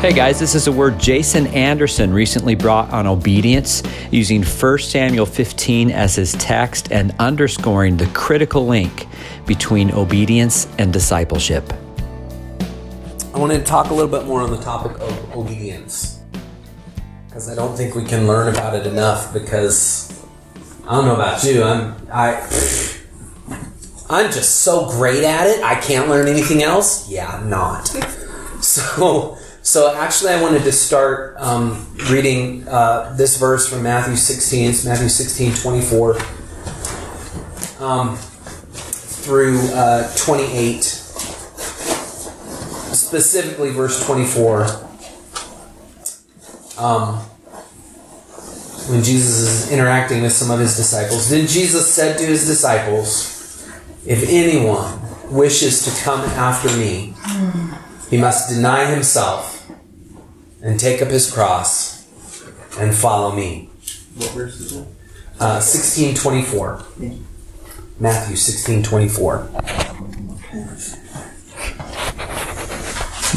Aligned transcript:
Hey 0.00 0.12
guys, 0.12 0.38
this 0.38 0.54
is 0.54 0.68
a 0.68 0.72
word 0.72 0.96
Jason 1.00 1.48
Anderson 1.48 2.12
recently 2.12 2.54
brought 2.54 2.88
on 2.92 3.08
obedience 3.08 3.82
using 4.12 4.44
1 4.44 4.78
Samuel 4.78 5.26
15 5.26 5.90
as 5.90 6.14
his 6.14 6.34
text 6.34 6.92
and 6.92 7.12
underscoring 7.18 7.96
the 7.96 8.06
critical 8.14 8.64
link 8.64 9.08
between 9.44 9.90
obedience 9.90 10.68
and 10.78 10.92
discipleship. 10.92 11.72
I 13.34 13.38
wanted 13.40 13.58
to 13.58 13.64
talk 13.64 13.90
a 13.90 13.92
little 13.92 14.08
bit 14.08 14.24
more 14.24 14.40
on 14.40 14.52
the 14.52 14.62
topic 14.62 14.92
of 15.00 15.36
obedience 15.36 16.20
because 17.26 17.50
I 17.50 17.56
don't 17.56 17.76
think 17.76 17.96
we 17.96 18.04
can 18.04 18.28
learn 18.28 18.54
about 18.54 18.76
it 18.76 18.86
enough 18.86 19.32
because 19.32 20.24
I 20.86 20.92
don't 20.92 21.06
know 21.06 21.16
about 21.16 21.42
you, 21.42 21.64
I'm 21.64 21.96
I 22.12 22.34
I'm 24.08 24.30
just 24.30 24.60
so 24.60 24.88
great 24.90 25.24
at 25.24 25.48
it. 25.48 25.60
I 25.64 25.74
can't 25.80 26.08
learn 26.08 26.28
anything 26.28 26.62
else. 26.62 27.10
Yeah, 27.10 27.26
I'm 27.26 27.50
not. 27.50 27.92
So 28.60 29.38
so 29.68 29.94
actually, 29.94 30.30
I 30.30 30.40
wanted 30.40 30.64
to 30.64 30.72
start 30.72 31.36
um, 31.36 31.86
reading 32.10 32.66
uh, 32.66 33.14
this 33.18 33.36
verse 33.36 33.68
from 33.68 33.82
Matthew 33.82 34.16
16. 34.16 34.70
It's 34.70 34.82
Matthew 34.82 35.10
16, 35.10 35.56
24 35.56 36.16
um, 37.78 38.16
through 38.16 39.58
uh, 39.74 40.10
28. 40.16 40.82
Specifically, 42.94 43.68
verse 43.68 44.02
24. 44.06 44.62
Um, 46.78 47.16
when 48.88 49.02
Jesus 49.04 49.36
is 49.36 49.70
interacting 49.70 50.22
with 50.22 50.32
some 50.32 50.50
of 50.50 50.60
his 50.60 50.78
disciples. 50.78 51.28
Then 51.28 51.46
Jesus 51.46 51.92
said 51.92 52.16
to 52.16 52.24
his 52.24 52.46
disciples, 52.46 53.68
If 54.06 54.30
anyone 54.30 54.98
wishes 55.30 55.84
to 55.84 56.02
come 56.02 56.20
after 56.20 56.74
me, 56.78 57.12
he 58.08 58.16
must 58.16 58.48
deny 58.48 58.86
himself 58.86 59.56
and 60.62 60.78
take 60.78 61.00
up 61.02 61.08
his 61.08 61.30
cross 61.30 62.06
and 62.78 62.94
follow 62.94 63.34
me. 63.34 63.70
What 64.16 64.30
verse 64.30 64.60
is 64.60 64.72
it? 64.72 64.86
Uh, 65.40 65.62
1624. 65.62 66.84
Matthew 68.00 68.36
1624. 68.36 69.48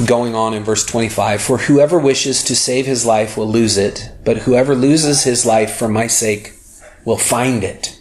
Going 0.06 0.34
on 0.36 0.54
in 0.54 0.64
verse 0.64 0.86
25 0.86 1.42
For 1.42 1.58
whoever 1.60 2.00
wishes 2.00 2.44
to 2.46 2.56
save 2.56 2.86
his 2.86 3.06
life 3.06 3.38
will 3.38 3.50
lose 3.50 3.78
it, 3.78 4.12
but 4.24 4.38
whoever 4.40 4.74
loses 4.74 5.24
his 5.24 5.46
life 5.46 5.76
for 5.76 5.88
my 5.88 6.08
sake 6.08 6.54
will 7.06 7.18
find 7.18 7.64
it. 7.64 8.00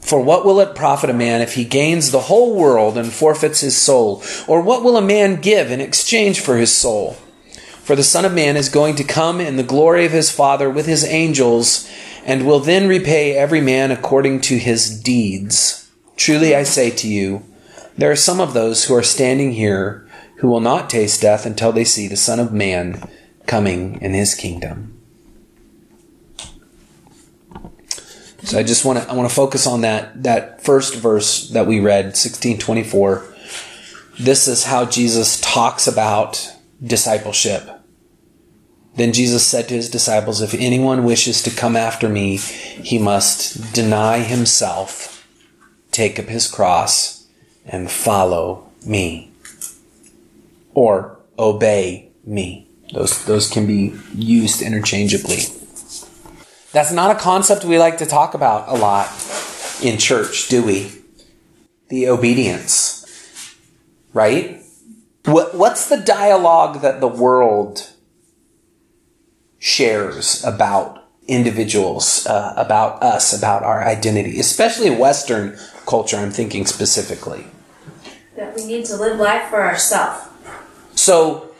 For 0.00 0.20
what 0.20 0.44
will 0.44 0.60
it 0.60 0.74
profit 0.74 1.10
a 1.10 1.14
man 1.14 1.40
if 1.40 1.54
he 1.54 1.64
gains 1.64 2.10
the 2.10 2.22
whole 2.22 2.56
world 2.56 2.98
and 2.98 3.12
forfeits 3.12 3.60
his 3.60 3.76
soul? 3.76 4.22
Or 4.48 4.60
what 4.60 4.82
will 4.82 4.96
a 4.96 5.02
man 5.02 5.40
give 5.40 5.70
in 5.70 5.80
exchange 5.80 6.40
for 6.40 6.56
his 6.56 6.76
soul? 6.76 7.16
For 7.90 7.96
the 7.96 8.04
Son 8.04 8.24
of 8.24 8.32
Man 8.32 8.56
is 8.56 8.68
going 8.68 8.94
to 8.94 9.02
come 9.02 9.40
in 9.40 9.56
the 9.56 9.64
glory 9.64 10.06
of 10.06 10.12
his 10.12 10.30
Father 10.30 10.70
with 10.70 10.86
his 10.86 11.02
angels, 11.02 11.90
and 12.24 12.46
will 12.46 12.60
then 12.60 12.86
repay 12.86 13.36
every 13.36 13.60
man 13.60 13.90
according 13.90 14.42
to 14.42 14.58
his 14.58 14.96
deeds. 15.00 15.90
Truly 16.14 16.54
I 16.54 16.62
say 16.62 16.90
to 16.90 17.08
you, 17.08 17.42
there 17.98 18.12
are 18.12 18.14
some 18.14 18.38
of 18.38 18.54
those 18.54 18.84
who 18.84 18.94
are 18.94 19.02
standing 19.02 19.54
here 19.54 20.08
who 20.36 20.46
will 20.46 20.60
not 20.60 20.88
taste 20.88 21.22
death 21.22 21.44
until 21.44 21.72
they 21.72 21.82
see 21.82 22.06
the 22.06 22.16
Son 22.16 22.38
of 22.38 22.52
Man 22.52 23.10
coming 23.46 24.00
in 24.00 24.14
his 24.14 24.36
kingdom. 24.36 24.96
So 28.44 28.56
I 28.56 28.62
just 28.62 28.84
want 28.84 29.00
to 29.00 29.10
I 29.10 29.14
want 29.14 29.28
to 29.28 29.34
focus 29.34 29.66
on 29.66 29.80
that 29.80 30.22
that 30.22 30.62
first 30.62 30.94
verse 30.94 31.48
that 31.48 31.66
we 31.66 31.80
read 31.80 32.04
1624. 32.04 33.26
This 34.20 34.46
is 34.46 34.62
how 34.62 34.84
Jesus 34.84 35.40
talks 35.40 35.88
about 35.88 36.52
discipleship. 36.80 37.78
Then 38.96 39.12
Jesus 39.12 39.46
said 39.46 39.68
to 39.68 39.74
his 39.74 39.88
disciples, 39.88 40.42
If 40.42 40.54
anyone 40.54 41.04
wishes 41.04 41.42
to 41.42 41.50
come 41.50 41.76
after 41.76 42.08
me, 42.08 42.36
he 42.36 42.98
must 42.98 43.72
deny 43.72 44.18
himself, 44.18 45.26
take 45.92 46.18
up 46.18 46.26
his 46.26 46.48
cross, 46.48 47.26
and 47.64 47.90
follow 47.90 48.70
me. 48.84 49.30
Or 50.74 51.18
obey 51.38 52.10
me. 52.24 52.68
Those, 52.92 53.24
those 53.24 53.48
can 53.48 53.66
be 53.66 53.94
used 54.14 54.62
interchangeably. 54.62 55.42
That's 56.72 56.92
not 56.92 57.14
a 57.14 57.18
concept 57.18 57.64
we 57.64 57.78
like 57.78 57.98
to 57.98 58.06
talk 58.06 58.34
about 58.34 58.68
a 58.68 58.74
lot 58.74 59.08
in 59.82 59.98
church, 59.98 60.48
do 60.48 60.62
we? 60.62 60.92
The 61.88 62.08
obedience. 62.08 63.06
Right? 64.12 64.62
What, 65.24 65.54
what's 65.54 65.88
the 65.88 65.96
dialogue 65.96 66.82
that 66.82 67.00
the 67.00 67.08
world 67.08 67.90
shares 69.60 70.42
about 70.44 71.04
individuals, 71.28 72.26
uh, 72.26 72.54
about 72.56 73.00
us, 73.02 73.36
about 73.36 73.62
our 73.62 73.84
identity, 73.84 74.40
especially 74.40 74.90
Western 74.90 75.56
culture, 75.86 76.16
I'm 76.16 76.32
thinking 76.32 76.66
specifically. 76.66 77.46
That 78.36 78.56
we 78.56 78.64
need 78.64 78.86
to 78.86 78.96
live 78.96 79.18
life 79.18 79.48
for 79.48 79.62
ourselves. 79.62 80.26
So, 80.96 81.54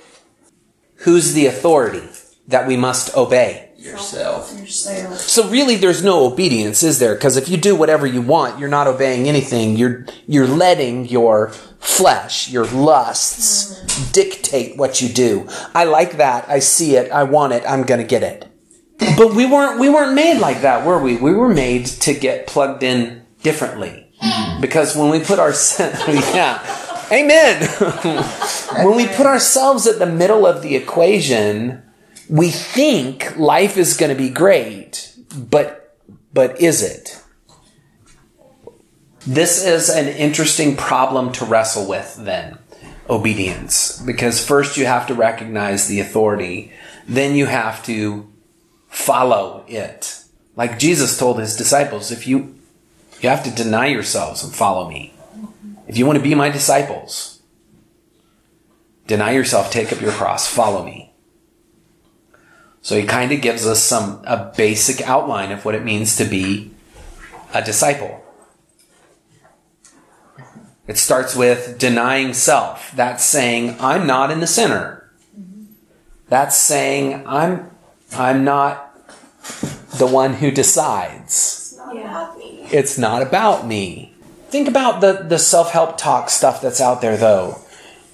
who's 0.97 1.34
the 1.34 1.47
authority 1.47 2.09
that 2.49 2.66
we 2.66 2.77
must 2.77 3.16
obey? 3.16 3.69
Yourself. 3.77 4.53
Yourself. 4.59 5.19
So 5.19 5.49
really 5.49 5.77
there's 5.77 6.05
no 6.05 6.27
obedience, 6.27 6.82
is 6.82 6.99
there? 6.99 7.15
Because 7.15 7.38
if 7.38 7.49
you 7.49 7.56
do 7.56 7.75
whatever 7.75 8.06
you 8.06 8.21
want, 8.21 8.59
you're 8.59 8.69
not 8.69 8.87
obeying 8.87 9.27
anything. 9.27 9.75
You're 9.75 10.05
you're 10.27 10.47
letting 10.47 11.06
your 11.09 11.55
flesh, 12.00 12.49
your 12.49 12.65
lusts 12.65 14.11
dictate 14.12 14.75
what 14.78 15.03
you 15.03 15.09
do. 15.11 15.47
I 15.75 15.84
like 15.84 16.16
that. 16.16 16.49
I 16.49 16.59
see 16.59 16.97
it. 16.97 17.12
I 17.12 17.25
want 17.25 17.53
it. 17.53 17.62
I'm 17.69 17.83
going 17.83 18.00
to 18.00 18.06
get 18.06 18.22
it. 18.22 18.47
But 19.19 19.34
we 19.34 19.44
weren't 19.44 19.78
we 19.78 19.91
weren't 19.91 20.15
made 20.15 20.38
like 20.38 20.62
that, 20.62 20.87
were 20.87 20.99
we? 20.99 21.16
We 21.16 21.34
were 21.34 21.53
made 21.53 21.84
to 21.87 22.15
get 22.15 22.47
plugged 22.47 22.83
in 22.83 23.27
differently. 23.43 24.11
Because 24.62 24.97
when 24.97 25.11
we 25.11 25.21
put 25.21 25.38
our 25.38 25.53
yeah. 25.78 26.65
Amen. 27.12 27.69
when 28.84 28.97
we 28.97 29.06
put 29.06 29.27
ourselves 29.27 29.87
at 29.87 29.99
the 29.99 30.06
middle 30.06 30.47
of 30.47 30.62
the 30.62 30.77
equation, 30.77 31.82
we 32.31 32.50
think 32.50 33.37
life 33.37 33.77
is 33.77 33.97
going 33.97 34.11
to 34.11 34.17
be 34.17 34.31
great, 34.31 35.15
but 35.37 35.99
but 36.32 36.59
is 36.61 36.82
it? 36.82 37.19
This 39.26 39.64
is 39.64 39.91
an 39.91 40.08
interesting 40.08 40.76
problem 40.76 41.32
to 41.32 41.44
wrestle 41.44 41.86
with 41.86 42.16
then, 42.16 42.58
obedience, 43.08 44.00
because 44.00 44.44
first 44.44 44.76
you 44.76 44.86
have 44.86 45.06
to 45.08 45.14
recognize 45.14 45.86
the 45.86 46.00
authority, 46.00 46.72
then 47.06 47.34
you 47.34 47.47
have 47.47 47.84
to 47.84 48.31
follow 48.88 49.64
it. 49.69 50.25
Like 50.56 50.78
Jesus 50.78 51.19
told 51.19 51.38
his 51.38 51.56
disciples, 51.56 52.10
if 52.10 52.26
you 52.26 52.56
you 53.20 53.28
have 53.28 53.44
to 53.44 53.50
deny 53.50 53.86
yourselves 53.86 54.42
and 54.42 54.54
follow 54.54 54.88
me. 54.88 55.12
If 55.87 55.98
you 55.98 56.06
want 56.06 56.16
to 56.16 56.22
be 56.22 56.34
my 56.34 56.48
disciples, 56.48 57.42
deny 59.06 59.32
yourself, 59.32 59.70
take 59.70 59.92
up 59.92 60.00
your 60.00 60.12
cross, 60.12 60.48
follow 60.48 60.84
me. 60.84 61.12
So 62.81 62.97
he 62.97 63.06
kind 63.06 63.31
of 63.32 63.42
gives 63.42 63.66
us 63.66 63.82
some 63.82 64.22
a 64.25 64.50
basic 64.56 65.02
outline 65.02 65.52
of 65.52 65.66
what 65.66 65.75
it 65.75 65.84
means 65.84 66.16
to 66.16 66.25
be 66.25 66.70
a 67.52 67.62
disciple. 67.62 68.25
It 70.90 70.98
starts 70.98 71.36
with 71.36 71.78
denying 71.78 72.34
self. 72.34 72.90
That's 72.96 73.24
saying 73.24 73.76
I'm 73.78 74.08
not 74.08 74.32
in 74.32 74.40
the 74.40 74.46
center. 74.48 75.08
That's 76.28 76.56
saying 76.56 77.22
I'm 77.28 77.70
I'm 78.12 78.42
not 78.42 78.92
the 79.98 80.08
one 80.08 80.34
who 80.34 80.50
decides. 80.50 81.78
Yeah. 81.94 82.34
It's 82.72 82.98
not 82.98 83.22
about 83.22 83.69
me. 83.69 84.14
Think 84.48 84.66
about 84.66 85.00
the, 85.00 85.12
the 85.12 85.38
self-help 85.38 85.96
talk 85.96 86.28
stuff 86.28 86.60
that's 86.60 86.81
out 86.81 87.00
there 87.00 87.16
though 87.16 87.62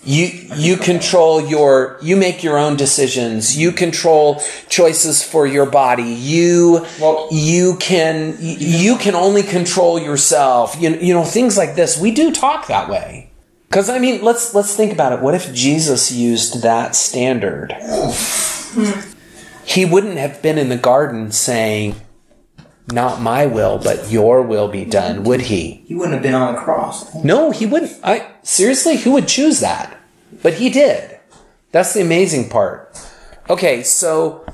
you 0.06 0.26
you 0.54 0.76
control 0.76 1.40
your 1.40 1.98
you 2.00 2.16
make 2.16 2.44
your 2.44 2.56
own 2.58 2.76
decisions. 2.76 3.58
You 3.58 3.72
control 3.72 4.40
choices 4.68 5.22
for 5.22 5.46
your 5.46 5.66
body. 5.66 6.04
You 6.04 6.86
Well- 7.00 7.28
you 7.32 7.76
can 7.76 8.36
you, 8.40 8.56
you 8.56 8.96
can 8.98 9.16
only 9.16 9.42
control 9.42 9.98
yourself. 9.98 10.76
You, 10.80 10.90
you 10.90 11.12
know 11.12 11.24
things 11.24 11.56
like 11.56 11.74
this 11.74 12.00
we 12.00 12.12
do 12.12 12.30
talk 12.32 12.68
that 12.68 12.88
way. 12.88 13.30
Because 13.68 13.90
i 13.90 13.98
mean 13.98 14.22
let's 14.22 14.54
let's 14.54 14.76
think 14.76 14.92
about 14.92 15.12
it. 15.12 15.20
What 15.20 15.34
if 15.34 15.52
jesus 15.52 16.12
used 16.12 16.62
that 16.62 16.94
standard? 16.94 17.74
He 19.64 19.84
wouldn't 19.84 20.18
have 20.18 20.40
been 20.40 20.58
in 20.58 20.68
the 20.68 20.76
garden 20.76 21.32
saying 21.32 21.96
not 22.92 23.20
my 23.20 23.46
will 23.46 23.78
but 23.78 24.10
your 24.10 24.42
will 24.42 24.68
be 24.68 24.84
done 24.84 25.24
would 25.24 25.40
he 25.42 25.82
He 25.86 25.94
wouldn't 25.94 26.14
have 26.14 26.22
been 26.22 26.34
on 26.34 26.54
the 26.54 26.60
cross. 26.60 27.14
no, 27.24 27.50
he 27.50 27.66
wouldn't. 27.66 27.92
I 28.04 28.30
seriously, 28.42 28.96
who 28.96 29.12
would 29.12 29.26
choose 29.28 29.60
that? 29.60 29.96
But 30.42 30.54
he 30.54 30.70
did. 30.70 31.18
That's 31.72 31.94
the 31.94 32.00
amazing 32.00 32.48
part. 32.48 32.98
Okay, 33.50 33.82
so 33.82 34.44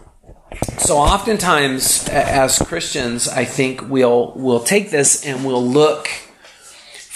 so 0.79 0.97
oftentimes 0.99 2.09
as 2.09 2.59
Christians, 2.59 3.29
I 3.29 3.45
think 3.45 3.89
we'll 3.89 4.33
we'll 4.37 4.65
take 4.65 4.91
this 4.91 5.25
and 5.27 5.45
we'll 5.45 5.67
look 5.67 6.09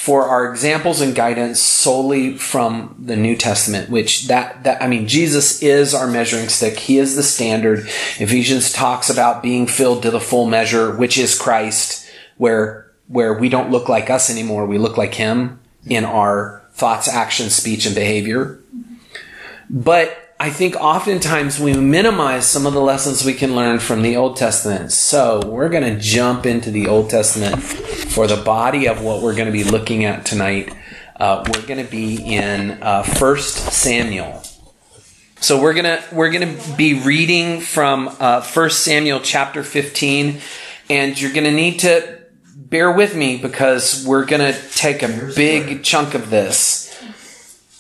for 0.07 0.23
our 0.29 0.49
examples 0.49 1.01
and 1.01 1.17
guidance 1.17 1.61
solely 1.61 2.39
from 2.39 2.95
the 2.97 3.17
New 3.17 3.35
Testament, 3.35 3.91
which 3.91 4.29
that, 4.29 4.63
that, 4.63 4.81
I 4.81 4.87
mean, 4.87 5.09
Jesus 5.09 5.61
is 5.65 5.95
our 5.95 6.07
measuring 6.07 6.49
stick. 6.49 6.79
He 6.79 6.99
is 6.99 7.17
the 7.17 7.25
standard. 7.25 7.81
Ephesians 8.21 8.73
talks 8.73 9.11
about 9.11 9.43
being 9.43 9.67
filled 9.67 10.05
to 10.05 10.13
the 10.13 10.21
full 10.21 10.47
measure, 10.47 10.97
which 10.97 11.19
is 11.19 11.37
Christ, 11.37 12.09
where, 12.37 12.93
where 13.09 13.35
we 13.35 13.49
don't 13.49 13.73
look 13.73 13.89
like 13.89 14.09
us 14.09 14.31
anymore. 14.31 14.65
We 14.65 14.79
look 14.79 14.97
like 14.97 15.17
Him 15.17 15.59
in 15.89 16.05
our 16.05 16.63
thoughts, 16.71 17.09
actions, 17.09 17.57
speech, 17.57 17.85
and 17.85 17.95
behavior. 17.97 18.61
But 19.69 20.17
I 20.39 20.51
think 20.51 20.77
oftentimes 20.77 21.59
we 21.59 21.73
minimize 21.73 22.47
some 22.47 22.67
of 22.67 22.75
the 22.75 22.81
lessons 22.81 23.25
we 23.25 23.33
can 23.33 23.57
learn 23.57 23.79
from 23.79 24.03
the 24.03 24.17
Old 24.17 24.37
Testament. 24.37 24.93
So 24.93 25.41
we're 25.47 25.71
going 25.71 25.83
to 25.83 25.99
jump 25.99 26.45
into 26.45 26.71
the 26.71 26.89
Old 26.89 27.09
Testament 27.09 27.63
for 27.63 28.27
the 28.27 28.37
body 28.37 28.87
of 28.87 29.03
what 29.03 29.23
we're 29.23 29.35
going 29.35 29.47
to 29.47 29.53
be 29.53 29.65
looking 29.65 30.05
at 30.05 30.27
tonight. 30.27 30.75
Uh, 31.19 31.43
we're 31.47 31.67
going 31.67 31.83
to 31.83 31.91
be 31.91 32.17
in 32.17 32.83
uh, 32.83 33.03
First 33.03 33.73
Samuel. 33.73 34.43
So 35.39 35.61
we're 35.61 35.75
gonna 35.75 36.03
we're 36.13 36.31
gonna 36.31 36.59
be 36.79 36.95
reading 37.01 37.61
from 37.61 38.09
uh, 38.19 38.41
First 38.41 38.83
Samuel 38.83 39.21
chapter 39.21 39.63
fifteen, 39.63 40.41
and 40.89 41.21
you're 41.21 41.33
gonna 41.33 41.53
need 41.53 41.81
to 41.81 42.21
bear 42.57 42.91
with 42.91 43.15
me 43.15 43.37
because 43.37 44.05
we're 44.07 44.25
gonna 44.25 44.59
take 44.73 45.03
a 45.03 45.33
big 45.37 45.85
chunk 45.85 46.15
of 46.15 46.31
this. 46.31 46.86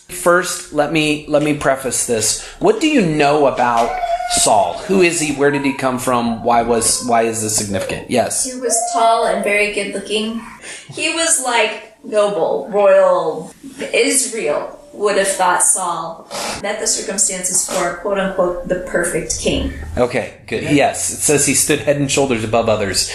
First, 0.08 0.72
let 0.72 0.92
me 0.92 1.26
let 1.28 1.42
me 1.42 1.56
preface 1.56 2.06
this. 2.06 2.44
What 2.58 2.80
do 2.80 2.86
you 2.86 3.04
know 3.04 3.46
about 3.46 3.98
Saul? 4.30 4.78
Who 4.86 5.02
is 5.02 5.20
he? 5.20 5.34
Where 5.34 5.50
did 5.50 5.64
he 5.64 5.74
come 5.74 5.98
from? 5.98 6.44
Why 6.44 6.62
was 6.62 7.04
why 7.06 7.22
is 7.22 7.42
this 7.42 7.56
significant? 7.56 8.10
Yes. 8.10 8.44
He 8.44 8.58
was 8.58 8.76
tall 8.92 9.26
and 9.26 9.42
very 9.42 9.72
good 9.74 9.94
looking. 9.94 10.40
He 10.88 11.12
was 11.12 11.42
like 11.44 12.02
noble, 12.04 12.68
royal. 12.70 13.52
Israel 13.92 14.80
would 14.92 15.16
have 15.16 15.28
thought 15.28 15.62
Saul 15.62 16.28
met 16.62 16.80
the 16.80 16.86
circumstances 16.86 17.68
for 17.68 17.96
quote 17.96 18.18
unquote 18.18 18.68
the 18.68 18.86
perfect 18.88 19.40
king. 19.40 19.72
Okay, 19.96 20.40
good. 20.46 20.62
Yes, 20.64 21.10
it 21.10 21.16
says 21.16 21.46
he 21.46 21.54
stood 21.54 21.80
head 21.80 21.96
and 21.96 22.10
shoulders 22.10 22.44
above 22.44 22.68
others. 22.68 23.10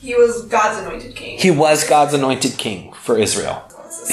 He 0.00 0.14
was 0.14 0.44
God's 0.46 0.80
anointed 0.80 1.16
king. 1.16 1.38
He 1.38 1.50
was 1.50 1.88
God's 1.88 2.12
anointed 2.12 2.58
king 2.58 2.92
for 2.92 3.18
Israel. 3.18 3.63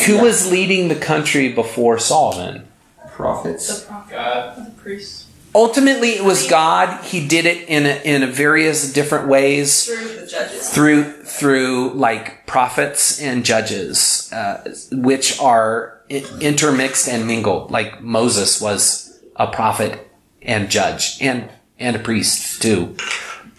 Who 0.06 0.20
was 0.20 0.50
leading 0.50 0.88
the 0.88 0.96
country 0.96 1.52
before 1.52 2.00
Saul 2.00 2.34
then? 2.38 2.68
Prophets. 3.10 3.86
God. 4.10 4.66
The 4.66 4.72
priest. 4.72 5.28
Ultimately, 5.54 6.12
it 6.12 6.24
was 6.24 6.48
God. 6.50 7.04
He 7.04 7.28
did 7.28 7.46
it 7.46 7.68
in 7.68 7.86
a, 7.86 8.02
in 8.04 8.24
a 8.24 8.28
various 8.28 8.94
different 8.94 9.28
ways 9.28 9.86
Through 9.86 10.22
the 10.22 10.28
judges. 10.28 10.70
through 10.70 11.04
through 11.24 11.92
like 11.94 12.48
prophets 12.48 13.22
and 13.22 13.44
judges, 13.44 14.32
uh, 14.32 14.74
which 14.92 15.40
are 15.40 16.02
intermixed 16.10 17.08
and 17.10 17.28
mingled. 17.28 17.70
Like 17.70 18.02
Moses 18.02 18.62
was 18.62 19.20
a 19.36 19.48
prophet 19.48 20.10
and 20.42 20.70
judge 20.70 21.18
and 21.22 21.50
and 21.78 21.96
a 21.96 22.00
priest 22.00 22.62
too. 22.62 22.96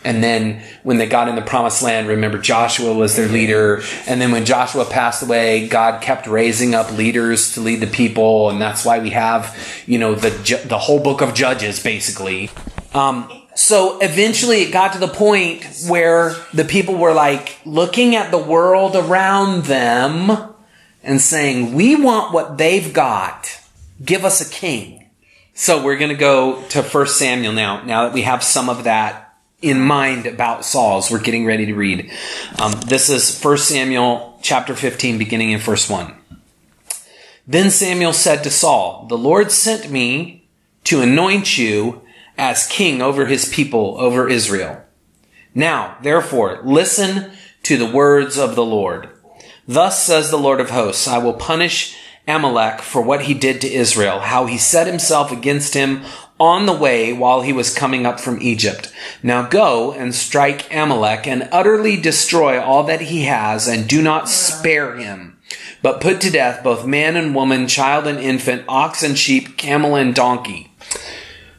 And 0.05 0.23
then 0.23 0.63
when 0.83 0.99
they 0.99 1.07
got 1.07 1.29
in 1.29 1.37
the 1.37 1.43
promised 1.43 1.83
land, 1.83 2.09
remember 2.09 2.39
Joshua 2.39 2.93
was 2.93 3.17
their 3.17 3.29
leader. 3.29 3.83
And 4.07 4.21
then 4.21 4.33
when 4.33 4.45
Joshua 4.45 4.85
passed 4.85 5.23
away, 5.23 5.69
God 5.69 6.03
kept 6.03 6.27
raising 6.27 6.75
up 6.75 6.91
leaders 6.93 7.55
to 7.55 7.61
lead 7.61 7.81
the 7.81 7.87
people. 7.87 8.51
And 8.51 8.61
that's 8.61 8.85
why 8.85 8.99
we 8.99 9.11
have, 9.11 9.57
you 9.87 9.99
know, 9.99 10.15
the, 10.15 10.31
the 10.67 10.79
whole 10.79 11.01
book 11.01 11.21
of 11.21 11.35
Judges 11.35 11.83
basically. 11.83 12.51
Um, 12.95 13.31
so 13.55 14.01
eventually 14.01 14.63
it 14.63 14.73
got 14.73 14.95
to 14.95 14.99
the 14.99 15.09
point 15.09 15.65
where 15.89 16.35
the 16.53 16.65
people 16.65 16.97
were 16.97 17.13
like 17.13 17.61
looking 17.65 18.17
at 18.17 18.31
the 18.31 18.39
world 18.39 18.97
around 18.97 19.65
them 19.65 20.55
and 21.03 21.21
saying, 21.21 21.75
we 21.75 21.97
want 21.97 22.33
what 22.33 22.59
they've 22.59 22.93
got. 22.93 23.61
Give 24.05 24.25
us 24.25 24.41
a 24.41 24.51
king. 24.51 25.11
So 25.55 25.83
we're 25.83 25.99
going 25.99 26.11
to 26.11 26.17
go 26.17 26.63
to 26.71 26.83
First 26.83 27.19
Samuel 27.19 27.53
now. 27.53 27.85
Now 27.85 28.05
that 28.05 28.15
we 28.15 28.23
have 28.23 28.43
some 28.43 28.69
of 28.71 28.85
that 28.85 29.32
in 29.63 29.81
mind 29.81 30.27
about 30.27 30.65
Saul's, 30.65 31.11
we're 31.11 31.21
getting 31.21 31.47
ready 31.47 31.67
to 31.67 31.75
read. 31.75 32.11
Um, 32.61 32.73
this 32.87 33.09
is 33.09 33.39
First 33.39 33.69
Samuel 33.69 34.39
chapter 34.43 34.75
15, 34.75 35.19
beginning 35.19 35.53
in 35.53 35.61
verse 35.61 35.89
1. 35.89 36.15
Then 37.47 37.71
Samuel 37.71 38.13
said 38.13 38.43
to 38.43 38.51
Saul, 38.51 39.07
The 39.09 39.17
Lord 39.17 39.53
sent 39.53 39.91
me 39.91 40.49
to 40.85 41.01
anoint 41.01 41.57
you 41.57 42.03
as 42.37 42.67
king 42.67 43.01
over 43.01 43.27
his 43.27 43.49
people, 43.49 43.97
over 43.99 44.29
Israel. 44.29 44.83
Now, 45.55 45.97
therefore, 46.03 46.61
listen 46.65 47.31
to 47.63 47.77
the 47.77 47.91
words 47.91 48.39
of 48.39 48.57
the 48.57 48.65
Lord. 48.65 49.11
Thus 49.67 50.03
says 50.03 50.31
the 50.31 50.39
Lord 50.39 50.61
of 50.61 50.71
hosts, 50.71 51.07
I 51.07 51.19
will 51.19 51.35
punish 51.35 51.97
Amalek 52.27 52.81
for 52.81 53.03
what 53.03 53.23
he 53.23 53.35
did 53.35 53.61
to 53.61 53.73
Israel, 53.73 54.21
how 54.21 54.47
he 54.47 54.59
set 54.59 54.87
himself 54.87 55.31
against 55.31 55.75
him 55.75 56.03
on 56.43 56.67
the 56.67 56.73
way 56.73 57.13
while 57.13 57.43
he 57.43 57.53
was 57.53 57.73
coming 57.73 58.05
up 58.05 58.19
from 58.19 58.43
Egypt. 58.43 58.93
Now 59.23 59.49
go 59.49 59.93
and 59.93 60.13
strike 60.13 60.67
Amalek 60.75 61.25
and 61.29 61.49
utterly 61.53 61.97
destroy 61.97 62.61
all 62.61 62.83
that 62.85 63.03
he 63.03 63.23
has 63.27 63.69
and 63.69 63.89
do 63.89 64.03
not 64.03 64.29
spare 64.29 64.97
him, 64.97 65.39
but 65.83 66.01
put 66.01 66.21
to 66.23 66.31
death 66.31 66.65
both 66.65 66.85
man 66.85 67.15
and 67.15 67.33
woman, 67.33 67.69
child 67.69 68.09
and 68.09 68.19
infant, 68.19 68.65
ox 68.69 69.05
and 69.05 69.17
sheep, 69.17 69.57
camel 69.57 69.95
and 69.95 70.17
donkey. 70.17 70.73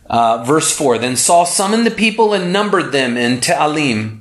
Uh, 0.05 0.43
verse 0.43 0.75
4 0.75 0.97
Then 0.97 1.15
Saul 1.15 1.45
summoned 1.45 1.85
the 1.85 1.91
people 1.91 2.33
and 2.33 2.51
numbered 2.51 2.91
them 2.91 3.15
in 3.15 3.39
Telaim. 3.39 4.19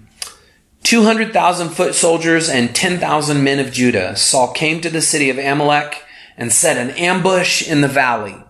200,000 0.84 1.70
foot 1.70 1.96
soldiers 1.96 2.48
and 2.48 2.72
10,000 2.72 3.42
men 3.42 3.58
of 3.58 3.72
Judah. 3.72 4.14
Saul 4.14 4.52
came 4.52 4.80
to 4.80 4.90
the 4.90 5.02
city 5.02 5.28
of 5.28 5.38
Amalek 5.38 6.04
and 6.36 6.52
set 6.52 6.76
an 6.76 6.90
ambush 6.90 7.68
in 7.68 7.80
the 7.80 7.88
valley. 7.88 8.41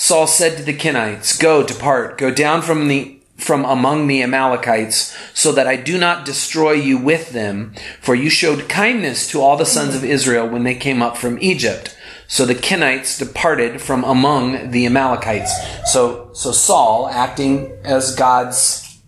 Saul 0.00 0.28
said 0.28 0.56
to 0.56 0.62
the 0.62 0.72
Kenites, 0.72 1.36
Go, 1.40 1.64
depart, 1.64 2.18
go 2.18 2.30
down 2.30 2.62
from 2.62 2.86
the 2.86 3.18
from 3.36 3.64
among 3.64 4.06
the 4.06 4.22
Amalekites, 4.22 5.16
so 5.34 5.50
that 5.52 5.66
I 5.66 5.74
do 5.74 5.98
not 5.98 6.24
destroy 6.24 6.72
you 6.72 6.98
with 6.98 7.30
them, 7.30 7.74
for 8.00 8.14
you 8.14 8.30
showed 8.30 8.68
kindness 8.68 9.28
to 9.30 9.40
all 9.40 9.56
the 9.56 9.66
sons 9.66 9.96
of 9.96 10.04
Israel 10.04 10.48
when 10.48 10.62
they 10.62 10.76
came 10.76 11.02
up 11.02 11.16
from 11.16 11.36
Egypt. 11.40 11.96
So 12.28 12.46
the 12.46 12.54
Kenites 12.54 13.18
departed 13.18 13.80
from 13.82 14.04
among 14.04 14.70
the 14.70 14.86
Amalekites. 14.86 15.52
So 15.92 16.30
so 16.32 16.52
Saul, 16.52 17.08
acting 17.08 17.72
as 17.82 18.14
God's 18.14 19.00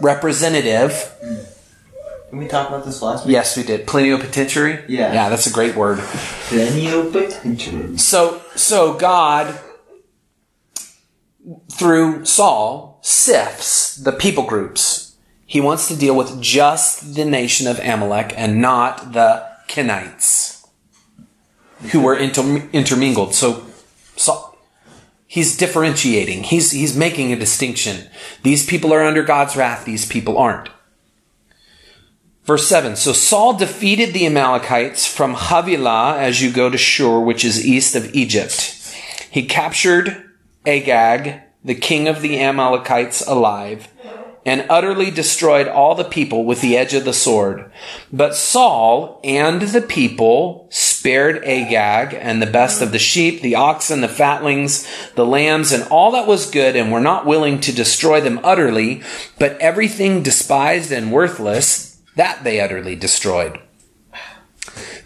representative, 0.00 1.14
Did 1.22 2.40
we 2.40 2.48
talk 2.48 2.68
about 2.68 2.84
this 2.84 3.00
last 3.02 3.24
week? 3.24 3.34
Yes, 3.34 3.56
we 3.56 3.62
did. 3.62 3.86
Plenipotentiary? 3.86 4.84
Yeah. 4.88 5.12
Yeah, 5.12 5.28
that's 5.28 5.46
a 5.46 5.52
great 5.52 5.76
word. 5.76 6.00
Plenipotentiary. 6.48 7.98
So 7.98 8.42
so 8.56 8.94
God 8.94 9.58
through 11.70 12.24
Saul 12.24 12.98
sifts 13.02 13.96
the 13.96 14.12
people 14.12 14.44
groups. 14.44 15.16
He 15.46 15.60
wants 15.60 15.88
to 15.88 15.96
deal 15.96 16.16
with 16.16 16.40
just 16.40 17.14
the 17.14 17.24
nation 17.24 17.66
of 17.66 17.78
Amalek 17.80 18.32
and 18.36 18.60
not 18.60 19.12
the 19.12 19.46
Kenites 19.68 20.66
who 21.90 22.00
were 22.00 22.16
inter- 22.16 22.68
intermingled. 22.72 23.34
So, 23.34 23.66
so 24.16 24.56
he's 25.26 25.56
differentiating. 25.56 26.44
He's 26.44 26.70
he's 26.70 26.96
making 26.96 27.32
a 27.32 27.38
distinction. 27.38 28.08
These 28.42 28.66
people 28.66 28.92
are 28.92 29.02
under 29.02 29.22
God's 29.22 29.56
wrath, 29.56 29.84
these 29.84 30.06
people 30.06 30.38
aren't. 30.38 30.68
Verse 32.44 32.66
7 32.66 32.96
So 32.96 33.12
Saul 33.12 33.54
defeated 33.54 34.12
the 34.12 34.26
Amalekites 34.26 35.06
from 35.06 35.34
Havilah 35.34 36.18
as 36.18 36.42
you 36.42 36.52
go 36.52 36.70
to 36.70 36.78
Shur, 36.78 37.20
which 37.20 37.44
is 37.44 37.66
east 37.66 37.94
of 37.94 38.14
Egypt. 38.14 38.78
He 39.30 39.46
captured 39.46 40.30
Agag, 40.66 41.40
the 41.64 41.74
king 41.74 42.08
of 42.08 42.22
the 42.22 42.40
Amalekites, 42.40 43.26
alive, 43.26 43.88
and 44.44 44.66
utterly 44.68 45.10
destroyed 45.10 45.68
all 45.68 45.94
the 45.94 46.02
people 46.02 46.44
with 46.44 46.60
the 46.60 46.76
edge 46.76 46.94
of 46.94 47.04
the 47.04 47.12
sword. 47.12 47.70
But 48.12 48.34
Saul 48.34 49.20
and 49.22 49.62
the 49.62 49.82
people 49.82 50.66
spared 50.70 51.44
Agag 51.44 52.14
and 52.14 52.42
the 52.42 52.46
best 52.46 52.82
of 52.82 52.90
the 52.90 52.98
sheep, 52.98 53.40
the 53.40 53.54
oxen, 53.54 54.00
the 54.00 54.08
fatlings, 54.08 54.88
the 55.14 55.26
lambs, 55.26 55.70
and 55.70 55.84
all 55.84 56.10
that 56.12 56.26
was 56.26 56.50
good, 56.50 56.74
and 56.74 56.90
were 56.90 57.00
not 57.00 57.26
willing 57.26 57.60
to 57.60 57.72
destroy 57.72 58.20
them 58.20 58.40
utterly, 58.42 59.02
but 59.38 59.58
everything 59.60 60.22
despised 60.22 60.90
and 60.90 61.12
worthless, 61.12 62.00
that 62.16 62.42
they 62.42 62.60
utterly 62.60 62.96
destroyed. 62.96 63.60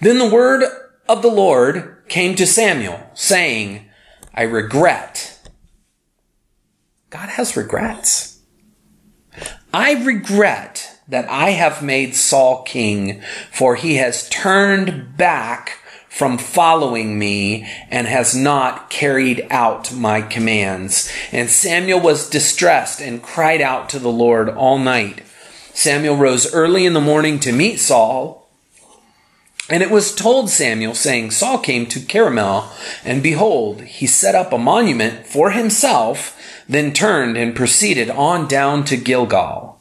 Then 0.00 0.18
the 0.18 0.30
word 0.30 0.64
of 1.08 1.20
the 1.20 1.28
Lord 1.28 2.04
came 2.08 2.34
to 2.36 2.46
Samuel, 2.46 3.10
saying, 3.14 3.86
I 4.34 4.42
regret. 4.42 5.35
God 7.16 7.30
has 7.30 7.56
regrets. 7.56 8.40
I 9.72 10.04
regret 10.04 11.00
that 11.08 11.26
I 11.30 11.50
have 11.50 11.82
made 11.82 12.14
Saul 12.14 12.62
king, 12.64 13.22
for 13.50 13.74
he 13.74 13.96
has 13.96 14.28
turned 14.28 15.16
back 15.16 15.78
from 16.10 16.36
following 16.36 17.18
me 17.18 17.66
and 17.88 18.06
has 18.06 18.36
not 18.36 18.90
carried 18.90 19.46
out 19.48 19.94
my 19.94 20.20
commands. 20.20 21.10
And 21.32 21.48
Samuel 21.48 22.00
was 22.00 22.28
distressed 22.28 23.00
and 23.00 23.22
cried 23.22 23.62
out 23.62 23.88
to 23.90 23.98
the 23.98 24.12
Lord 24.12 24.50
all 24.50 24.78
night. 24.78 25.22
Samuel 25.72 26.16
rose 26.16 26.52
early 26.52 26.84
in 26.84 26.92
the 26.92 27.00
morning 27.00 27.40
to 27.40 27.50
meet 27.52 27.78
Saul 27.78 28.46
And 29.68 29.82
it 29.82 29.90
was 29.90 30.14
told 30.14 30.48
Samuel, 30.48 30.94
saying, 30.94 31.32
Saul 31.32 31.58
came 31.58 31.86
to 31.86 32.00
Carmel, 32.00 32.70
and 33.04 33.20
behold, 33.22 33.80
he 33.80 34.06
set 34.06 34.36
up 34.36 34.52
a 34.52 34.58
monument 34.58 35.26
for 35.26 35.50
himself, 35.50 36.35
then 36.68 36.92
turned 36.92 37.36
and 37.36 37.54
proceeded 37.54 38.10
on 38.10 38.48
down 38.48 38.84
to 38.84 38.96
Gilgal. 38.96 39.78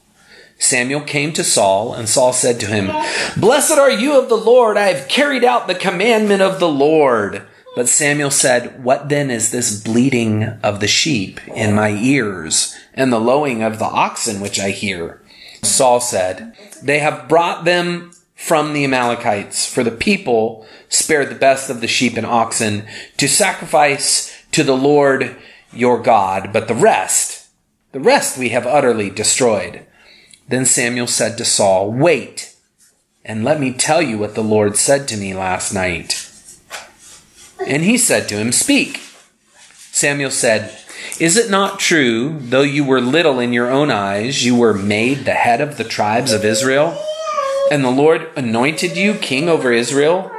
Samuel 0.58 1.02
came 1.02 1.34
to 1.34 1.44
Saul, 1.44 1.94
and 1.94 2.08
Saul 2.08 2.32
said 2.32 2.60
to 2.62 2.68
him, 2.68 2.88
Blessed 3.36 3.78
are 3.78 3.92
you 3.92 4.20
of 4.20 4.30
the 4.30 4.38
Lord, 4.38 4.78
I 4.78 4.94
have 4.94 5.10
carried 5.10 5.44
out 5.44 5.68
the 5.68 5.76
commandment 5.76 6.42
of 6.42 6.60
the 6.60 6.70
Lord. 6.70 7.44
But 7.76 7.90
Samuel 7.90 8.32
said, 8.32 8.84
What 8.84 9.10
then 9.10 9.30
is 9.30 9.52
this 9.52 9.82
bleating 9.82 10.44
of 10.64 10.80
the 10.80 10.88
sheep 10.88 11.46
in 11.50 11.76
my 11.76 11.90
ears, 11.90 12.74
and 12.94 13.12
the 13.12 13.20
lowing 13.20 13.64
of 13.64 13.80
the 13.80 13.86
oxen 13.86 14.40
which 14.40 14.60
I 14.60 14.70
hear? 14.70 15.22
Saul 15.62 16.00
said, 16.00 16.56
They 16.82 17.00
have 17.00 17.28
brought 17.28 17.66
them 17.66 18.14
from 18.34 18.72
the 18.72 18.86
Amalekites, 18.86 19.66
for 19.66 19.84
the 19.84 19.92
people 19.92 20.66
spared 20.88 21.30
the 21.30 21.36
best 21.36 21.70
of 21.70 21.82
the 21.82 21.88
sheep 21.88 22.16
and 22.16 22.26
oxen 22.26 22.86
to 23.18 23.28
sacrifice 23.28 24.34
to 24.52 24.64
the 24.64 24.78
Lord 24.78 25.36
your 25.76 26.02
God, 26.02 26.52
but 26.52 26.68
the 26.68 26.76
rest, 26.76 27.50
the 27.92 28.00
rest 28.00 28.38
we 28.38 28.50
have 28.50 28.68
utterly 28.68 29.10
destroyed. 29.10 29.86
Then 30.48 30.66
Samuel 30.66 31.08
said 31.08 31.38
to 31.38 31.46
Saul, 31.46 31.92
Wait, 31.92 32.56
and 33.24 33.44
let 33.44 33.60
me 33.60 33.74
tell 33.74 34.02
you 34.02 34.18
what 34.18 34.36
the 34.36 34.44
Lord 34.44 34.78
said 34.78 35.08
to 35.08 35.18
me 35.18 35.34
last 35.34 35.74
night. 35.74 36.30
And 37.66 37.84
he 37.84 37.98
said 37.98 38.28
to 38.30 38.36
him, 38.36 38.52
Speak. 38.52 39.02
Samuel 39.92 40.30
said, 40.30 40.78
Is 41.20 41.38
it 41.38 41.50
not 41.50 41.80
true, 41.80 42.38
though 42.40 42.62
you 42.62 42.84
were 42.84 43.02
little 43.02 43.40
in 43.40 43.54
your 43.54 43.72
own 43.72 43.90
eyes, 43.90 44.46
you 44.46 44.56
were 44.56 44.74
made 44.74 45.26
the 45.26 45.34
head 45.34 45.62
of 45.62 45.78
the 45.78 45.84
tribes 45.84 46.32
of 46.32 46.46
Israel? 46.46 47.02
And 47.72 47.84
the 47.84 47.90
Lord 47.90 48.30
anointed 48.36 48.96
you 48.96 49.16
king 49.16 49.50
over 49.50 49.72
Israel? 49.72 50.32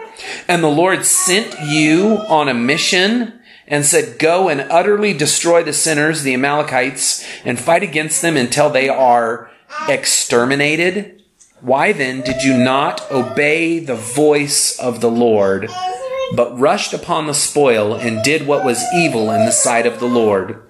And 0.47 0.62
the 0.62 0.69
Lord 0.69 1.05
sent 1.05 1.61
you 1.61 2.19
on 2.28 2.49
a 2.49 2.55
mission 2.55 3.40
and 3.68 3.85
said, 3.85 4.18
Go 4.18 4.49
and 4.49 4.61
utterly 4.62 5.12
destroy 5.12 5.62
the 5.62 5.73
sinners, 5.73 6.23
the 6.23 6.35
Amalekites, 6.35 7.25
and 7.44 7.58
fight 7.58 7.82
against 7.82 8.23
them 8.23 8.37
until 8.37 8.70
they 8.70 8.88
are 8.88 9.50
exterminated? 9.88 11.23
Why 11.61 11.92
then 11.92 12.20
did 12.20 12.42
you 12.42 12.56
not 12.56 13.11
obey 13.11 13.78
the 13.78 13.96
voice 13.96 14.78
of 14.78 15.00
the 15.00 15.11
Lord, 15.11 15.68
but 16.35 16.58
rushed 16.58 16.92
upon 16.92 17.26
the 17.26 17.35
spoil 17.35 17.94
and 17.94 18.23
did 18.23 18.46
what 18.46 18.64
was 18.64 18.85
evil 18.94 19.30
in 19.30 19.46
the 19.46 19.52
sight 19.52 19.87
of 19.87 19.99
the 19.99 20.06
Lord? 20.06 20.62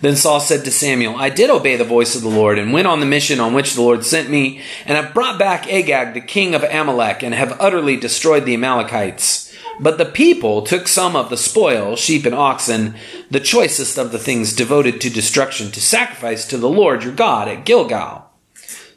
Then 0.00 0.16
Saul 0.16 0.40
said 0.40 0.64
to 0.64 0.70
Samuel, 0.70 1.16
I 1.16 1.28
did 1.28 1.50
obey 1.50 1.76
the 1.76 1.84
voice 1.84 2.14
of 2.14 2.22
the 2.22 2.28
Lord 2.28 2.58
and 2.58 2.72
went 2.72 2.86
on 2.86 3.00
the 3.00 3.06
mission 3.06 3.38
on 3.38 3.52
which 3.52 3.74
the 3.74 3.82
Lord 3.82 4.04
sent 4.04 4.30
me, 4.30 4.60
and 4.86 4.96
have 4.96 5.12
brought 5.12 5.38
back 5.38 5.70
Agag, 5.70 6.14
the 6.14 6.22
king 6.22 6.54
of 6.54 6.62
Amalek, 6.62 7.22
and 7.22 7.34
have 7.34 7.60
utterly 7.60 7.96
destroyed 7.96 8.46
the 8.46 8.54
Amalekites. 8.54 9.49
But 9.80 9.96
the 9.96 10.04
people 10.04 10.60
took 10.60 10.86
some 10.86 11.16
of 11.16 11.30
the 11.30 11.38
spoil, 11.38 11.96
sheep 11.96 12.26
and 12.26 12.34
oxen, 12.34 12.96
the 13.30 13.40
choicest 13.40 13.96
of 13.96 14.12
the 14.12 14.18
things 14.18 14.54
devoted 14.54 15.00
to 15.00 15.10
destruction, 15.10 15.70
to 15.70 15.80
sacrifice 15.80 16.46
to 16.48 16.58
the 16.58 16.68
Lord 16.68 17.02
your 17.02 17.14
God 17.14 17.48
at 17.48 17.64
Gilgal. 17.64 18.30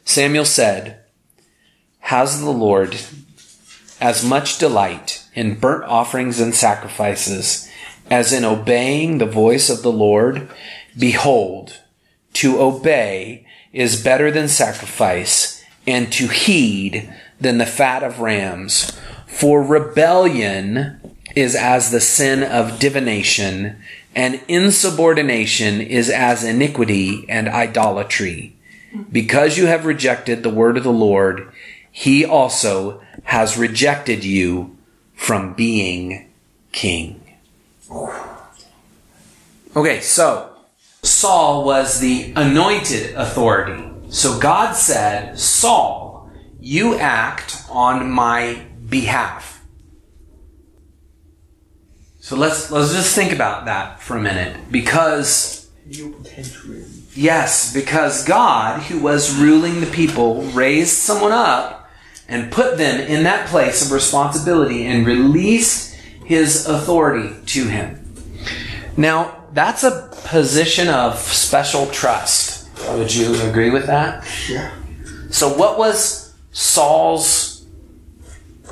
Samuel 0.04 0.44
said, 0.44 1.00
Has 2.00 2.40
the 2.40 2.50
Lord 2.50 2.98
as 3.98 4.22
much 4.22 4.58
delight 4.58 5.26
in 5.34 5.58
burnt 5.58 5.84
offerings 5.84 6.38
and 6.38 6.54
sacrifices 6.54 7.70
as 8.10 8.34
in 8.34 8.44
obeying 8.44 9.16
the 9.16 9.26
voice 9.26 9.70
of 9.70 9.82
the 9.82 9.92
Lord? 9.92 10.50
Behold, 10.98 11.80
to 12.34 12.60
obey 12.60 13.46
is 13.72 14.02
better 14.02 14.30
than 14.30 14.48
sacrifice, 14.48 15.64
and 15.86 16.12
to 16.12 16.28
heed 16.28 17.12
than 17.40 17.58
the 17.58 17.66
fat 17.66 18.02
of 18.02 18.20
rams. 18.20 18.92
For 19.34 19.64
rebellion 19.64 21.00
is 21.34 21.56
as 21.56 21.90
the 21.90 22.00
sin 22.00 22.44
of 22.44 22.78
divination, 22.78 23.82
and 24.14 24.40
insubordination 24.46 25.80
is 25.80 26.08
as 26.08 26.44
iniquity 26.44 27.26
and 27.28 27.48
idolatry. 27.48 28.54
Because 29.10 29.58
you 29.58 29.66
have 29.66 29.86
rejected 29.86 30.42
the 30.42 30.50
word 30.50 30.76
of 30.76 30.84
the 30.84 30.92
Lord, 30.92 31.52
he 31.90 32.24
also 32.24 33.02
has 33.24 33.58
rejected 33.58 34.22
you 34.22 34.76
from 35.16 35.52
being 35.52 36.30
king. 36.70 37.20
Okay, 39.74 40.00
so 40.00 40.54
Saul 41.02 41.64
was 41.64 41.98
the 41.98 42.32
anointed 42.36 43.16
authority. 43.16 43.82
So 44.10 44.38
God 44.38 44.74
said, 44.74 45.36
Saul, 45.40 46.30
you 46.60 46.94
act 46.94 47.64
on 47.68 48.08
my 48.08 48.62
behalf. 48.88 49.62
So 52.20 52.36
let's 52.36 52.70
let's 52.70 52.92
just 52.92 53.14
think 53.14 53.32
about 53.32 53.66
that 53.66 54.00
for 54.00 54.16
a 54.16 54.20
minute 54.20 54.56
because 54.70 55.68
yes, 57.14 57.74
because 57.74 58.24
God 58.24 58.82
who 58.84 58.98
was 58.98 59.36
ruling 59.36 59.80
the 59.80 59.86
people 59.86 60.42
raised 60.42 60.96
someone 60.96 61.32
up 61.32 61.90
and 62.26 62.50
put 62.50 62.78
them 62.78 63.00
in 63.00 63.24
that 63.24 63.48
place 63.48 63.84
of 63.84 63.92
responsibility 63.92 64.86
and 64.86 65.06
released 65.06 65.94
his 66.24 66.66
authority 66.66 67.34
to 67.46 67.68
him. 67.68 68.00
Now, 68.96 69.44
that's 69.52 69.84
a 69.84 70.10
position 70.26 70.88
of 70.88 71.18
special 71.18 71.86
trust. 71.88 72.70
Would 72.88 73.14
you 73.14 73.40
agree 73.42 73.70
with 73.70 73.86
that? 73.86 74.26
Yeah. 74.48 74.74
So, 75.30 75.52
what 75.52 75.78
was 75.78 76.34
Saul's 76.52 77.53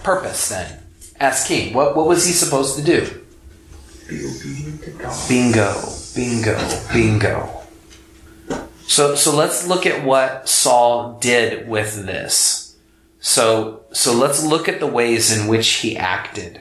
purpose 0.03 0.49
then 0.49 0.79
as 1.21 1.47
king? 1.47 1.73
What, 1.73 1.97
what 1.97 2.07
was 2.07 2.27
he 2.27 2.33
supposed 2.33 2.77
to 2.77 2.83
do? 2.83 3.23
Be 4.09 4.27
obedient 4.27 4.83
to 4.83 4.91
God. 4.91 5.29
Bingo, 5.29 5.75
bingo, 6.15 6.83
bingo. 6.93 7.59
So, 8.87 9.15
so 9.15 9.35
let's 9.35 9.67
look 9.67 9.87
at 9.87 10.05
what 10.05 10.49
Saul 10.49 11.19
did 11.19 11.69
with 11.69 12.05
this. 12.05 12.77
So, 13.21 13.85
so 13.93 14.13
let's 14.13 14.45
look 14.45 14.69
at 14.69 14.81
the 14.81 14.87
ways 14.87 15.37
in 15.37 15.49
which 15.49 15.69
he 15.75 15.97
acted. 15.97 16.61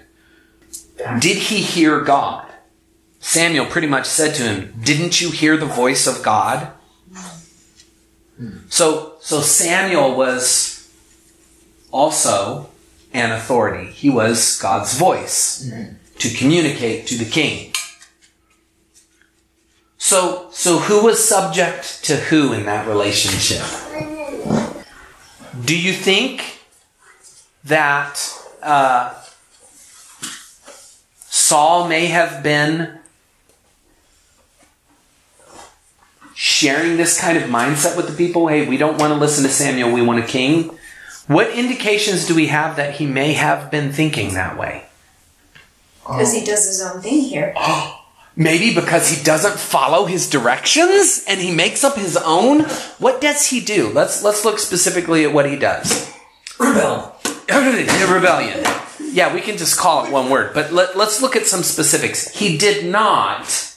Did 1.19 1.38
he 1.38 1.57
hear 1.57 2.01
God? 2.01 2.48
Samuel 3.19 3.65
pretty 3.65 3.88
much 3.88 4.05
said 4.05 4.36
to 4.36 4.43
him, 4.43 4.74
Didn't 4.81 5.19
you 5.19 5.31
hear 5.31 5.57
the 5.57 5.65
voice 5.65 6.07
of 6.07 6.24
God? 6.24 6.71
So, 8.69 9.15
so 9.19 9.41
Samuel 9.41 10.15
was 10.15 10.89
also 11.91 12.71
an 13.13 13.32
authority. 13.32 13.91
He 13.91 14.10
was 14.10 14.60
God's 14.62 14.98
voice 14.98 15.70
to 16.20 16.30
communicate 16.36 17.08
to 17.08 17.18
the 17.18 17.25
king. 17.25 17.74
So, 19.98 20.50
so 20.51 20.80
who 20.80 21.03
was 21.03 21.24
subject 21.24 22.03
to 22.06 22.15
who 22.15 22.53
in 22.53 22.65
that 22.65 22.88
relationship? 22.88 23.65
Do 25.63 25.77
you 25.77 25.94
think 25.94 26.60
that 27.63 28.20
uh, 28.63 29.13
Saul 31.30 31.88
may 31.88 32.08
have 32.08 32.41
been 32.41 33.00
sharing 36.34 36.98
this 36.98 37.20
kind 37.20 37.38
of 37.38 37.44
mindset 37.44 37.96
with 37.96 38.08
the 38.08 38.13
people? 38.13 38.48
Hey, 38.48 38.68
we 38.68 38.77
don't 38.77 38.98
want 38.98 39.13
to 39.13 39.20
listen 39.20 39.44
to 39.44 39.50
Samuel, 39.50 39.91
we 39.91 40.01
want 40.01 40.20
a 40.20 40.27
king. 40.27 40.77
What 41.28 41.51
indications 41.51 42.25
do 42.25 42.36
we 42.36 42.48
have 42.48 42.75
that 42.75 42.96
he 42.96 43.06
may 43.06 43.34
have 43.34 43.72
been 43.72 43.92
thinking 43.92 44.34
that 44.34 44.58
way? 44.58 44.86
Because 46.01 46.34
he 46.34 46.44
does 46.44 46.66
his 46.66 46.82
own 46.82 47.01
thing 47.01 47.22
here. 47.22 47.54
Maybe 48.36 48.74
because 48.74 49.10
he 49.10 49.24
doesn't 49.24 49.60
follow 49.60 50.06
his 50.06 50.30
directions 50.30 51.24
and 51.28 51.40
he 51.42 51.54
makes 51.54 51.84
up 51.84 51.96
his 51.96 52.18
own. 52.18 52.62
What 52.98 53.20
does 53.20 53.48
he 53.48 53.60
do? 53.60 53.90
Let's 53.90 54.24
let's 54.24 54.46
look 54.46 54.58
specifically 54.58 55.25
at 55.25 55.34
what 55.34 55.50
he 55.50 55.58
does. 55.58 56.12
Rebel. 56.58 57.16
Rebellion. 57.50 58.63
Yeah, 59.12 59.34
we 59.34 59.42
can 59.42 59.58
just 59.58 59.78
call 59.78 60.06
it 60.06 60.12
one 60.12 60.30
word, 60.30 60.54
but 60.54 60.72
let, 60.72 60.96
let's 60.96 61.22
look 61.22 61.36
at 61.36 61.46
some 61.46 61.63
specifics. 61.63 62.30
He 62.30 62.58
did 62.58 62.86
not 62.86 63.75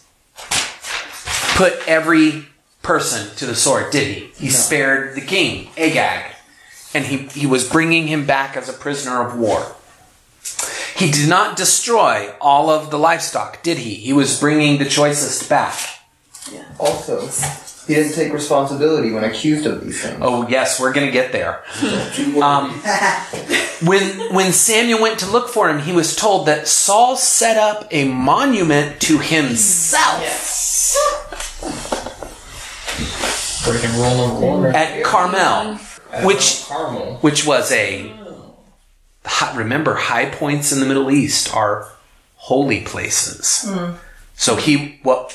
put 1.56 1.72
every 1.88 2.46
person 2.82 3.34
to 3.36 3.46
the 3.46 3.56
sword, 3.56 3.90
did 3.90 4.06
he? 4.06 4.44
He 4.44 4.50
spared 4.50 5.16
the 5.16 5.20
king, 5.20 5.70
Agag, 5.76 6.33
and 6.94 7.04
he, 7.06 7.18
he 7.40 7.46
was 7.46 7.68
bringing 7.68 8.06
him 8.06 8.24
back 8.26 8.56
as 8.56 8.68
a 8.68 8.72
prisoner 8.72 9.20
of 9.26 9.36
war. 9.38 9.74
He 10.96 11.10
did 11.10 11.28
not 11.28 11.56
destroy 11.56 12.32
all 12.40 12.70
of 12.70 12.90
the 12.90 12.98
livestock, 12.98 13.62
did 13.62 13.78
he? 13.78 13.94
He 13.94 14.12
was 14.12 14.38
bringing 14.38 14.78
the 14.78 14.84
choicest 14.84 15.48
back. 15.48 15.76
Yeah. 16.52 16.64
Also, 16.78 17.26
he 17.86 17.94
didn't 17.94 18.12
take 18.14 18.32
responsibility 18.32 19.10
when 19.10 19.24
accused 19.24 19.66
of 19.66 19.84
these 19.84 20.02
things. 20.02 20.18
Oh 20.22 20.46
yes, 20.48 20.78
we're 20.80 20.92
gonna 20.92 21.10
get 21.10 21.32
there. 21.32 21.64
Um, 22.40 22.70
when 23.82 24.32
when 24.34 24.52
Samuel 24.52 25.00
went 25.02 25.18
to 25.20 25.30
look 25.30 25.48
for 25.48 25.68
him, 25.68 25.80
he 25.80 25.92
was 25.92 26.14
told 26.14 26.46
that 26.46 26.68
Saul 26.68 27.16
set 27.16 27.56
up 27.56 27.86
a 27.90 28.04
monument 28.08 29.00
to 29.02 29.18
himself 29.18 30.22
Freaking 33.64 33.98
roll 34.00 34.28
number 34.28 34.46
one. 34.68 34.74
at 34.76 35.02
Carmel, 35.04 35.78
Uh, 36.14 36.22
which 36.22 36.64
Carmel. 36.66 37.18
which 37.20 37.46
was 37.46 37.72
a 37.72 38.12
Remember, 39.54 39.94
high 39.94 40.26
points 40.26 40.72
in 40.72 40.80
the 40.80 40.86
Middle 40.86 41.10
East 41.10 41.54
are 41.54 41.88
holy 42.36 42.82
places. 42.82 43.64
Hmm. 43.66 43.94
So 44.36 44.56
he, 44.56 45.00
well, 45.02 45.30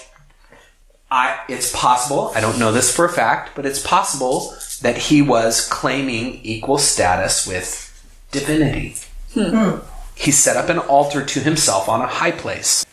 I, 1.09 1.39
it's 1.50 1.75
possible, 1.75 2.31
I 2.36 2.41
don't 2.41 2.59
know 2.59 2.71
this 2.71 2.95
for 2.95 3.05
a 3.05 3.09
fact, 3.09 3.55
but 3.55 3.65
it's 3.65 3.81
possible 3.81 4.53
that 4.81 4.98
he 4.98 5.21
was 5.21 5.67
claiming 5.67 6.39
equal 6.43 6.77
status 6.77 7.48
with 7.48 7.88
divinity. 8.31 8.95
Hmm. 9.33 9.50
Hmm. 9.50 9.79
He 10.15 10.31
set 10.31 10.57
up 10.57 10.69
an 10.69 10.79
altar 10.79 11.25
to 11.25 11.39
himself 11.39 11.89
on 11.89 12.01
a 12.01 12.07
high 12.07 12.31
place. 12.31 12.86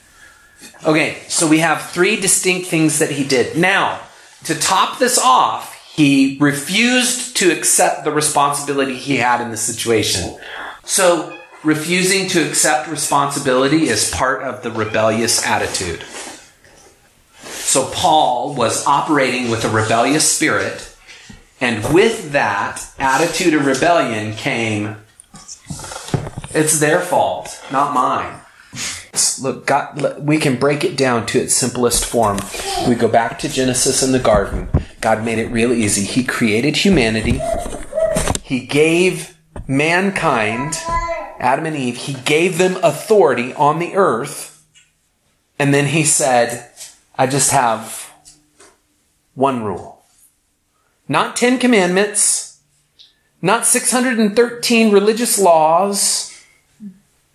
Okay, 0.86 1.18
so 1.28 1.46
we 1.46 1.58
have 1.58 1.90
three 1.90 2.18
distinct 2.18 2.68
things 2.68 2.98
that 3.00 3.10
he 3.10 3.24
did. 3.24 3.58
Now, 3.58 4.00
to 4.44 4.54
top 4.54 4.98
this 4.98 5.18
off, 5.18 5.75
he 5.96 6.36
refused 6.38 7.38
to 7.38 7.50
accept 7.50 8.04
the 8.04 8.12
responsibility 8.12 8.96
he 8.96 9.16
had 9.16 9.40
in 9.40 9.50
the 9.50 9.56
situation. 9.56 10.38
So, 10.84 11.34
refusing 11.64 12.28
to 12.28 12.46
accept 12.46 12.90
responsibility 12.90 13.88
is 13.88 14.10
part 14.10 14.42
of 14.42 14.62
the 14.62 14.70
rebellious 14.70 15.44
attitude. 15.46 16.02
So, 17.40 17.90
Paul 17.94 18.54
was 18.54 18.86
operating 18.86 19.50
with 19.50 19.64
a 19.64 19.70
rebellious 19.70 20.30
spirit, 20.30 20.94
and 21.62 21.94
with 21.94 22.32
that 22.32 22.86
attitude 22.98 23.54
of 23.54 23.64
rebellion 23.64 24.34
came, 24.34 24.98
it's 26.50 26.78
their 26.78 27.00
fault, 27.00 27.64
not 27.72 27.94
mine. 27.94 28.38
Look, 29.40 29.66
God, 29.66 30.18
we 30.20 30.38
can 30.38 30.58
break 30.58 30.84
it 30.84 30.96
down 30.96 31.26
to 31.26 31.38
its 31.38 31.54
simplest 31.54 32.04
form. 32.04 32.38
We 32.88 32.94
go 32.94 33.08
back 33.08 33.38
to 33.40 33.48
Genesis 33.48 34.02
in 34.02 34.12
the 34.12 34.18
garden. 34.18 34.68
God 35.00 35.24
made 35.24 35.38
it 35.38 35.50
real 35.50 35.72
easy. 35.72 36.04
He 36.04 36.24
created 36.24 36.76
humanity. 36.76 37.40
He 38.42 38.66
gave 38.66 39.36
mankind, 39.66 40.74
Adam 41.38 41.66
and 41.66 41.76
Eve, 41.76 41.96
he 41.96 42.14
gave 42.14 42.58
them 42.58 42.76
authority 42.82 43.52
on 43.54 43.78
the 43.78 43.94
earth. 43.94 44.64
And 45.58 45.72
then 45.72 45.86
he 45.86 46.04
said, 46.04 46.70
I 47.16 47.26
just 47.26 47.50
have 47.50 48.12
one 49.34 49.62
rule. 49.62 50.04
Not 51.08 51.36
10 51.36 51.58
commandments, 51.58 52.60
not 53.40 53.66
613 53.66 54.92
religious 54.92 55.38
laws, 55.38 56.35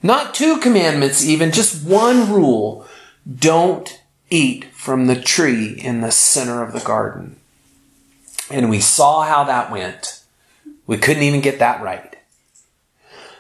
not 0.04 0.34
two 0.34 0.58
commandments, 0.60 1.26
even, 1.26 1.52
just 1.52 1.86
one 1.86 2.32
rule. 2.32 2.88
Don't 3.34 4.02
eat 4.30 4.66
from 4.74 5.08
the 5.08 5.20
tree 5.20 5.80
in 5.80 6.02
the 6.02 6.12
center 6.12 6.64
of 6.64 6.74
the 6.74 6.80
garden. 6.80 7.36
And 8.50 8.70
we 8.70 8.80
saw 8.80 9.24
how 9.24 9.44
that 9.44 9.72
went. 9.72 10.24
We 10.88 10.98
couldn't 10.98 11.24
even 11.24 11.42
get 11.42 11.60
that 11.60 11.82
right. 11.82 12.16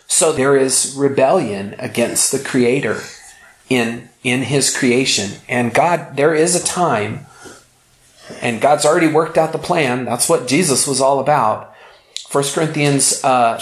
So 0.08 0.32
there 0.32 0.56
is 0.56 0.94
rebellion 0.98 1.76
against 1.80 2.32
the 2.32 2.40
Creator 2.40 3.02
in, 3.70 4.10
in 4.24 4.44
His 4.44 4.76
creation. 4.76 5.40
And 5.48 5.74
God, 5.74 6.16
there 6.18 6.36
is 6.36 6.56
a 6.56 6.64
time, 6.64 7.26
and 8.42 8.62
God's 8.62 8.86
already 8.86 9.08
worked 9.08 9.38
out 9.38 9.52
the 9.52 9.58
plan. 9.58 10.06
That's 10.06 10.30
what 10.30 10.48
Jesus 10.48 10.86
was 10.86 11.02
all 11.02 11.20
about. 11.20 11.74
1 12.32 12.44
Corinthians 12.54 13.24
uh, 13.24 13.62